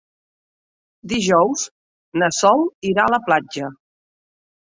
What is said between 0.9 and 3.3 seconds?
Dijous na Sol irà a la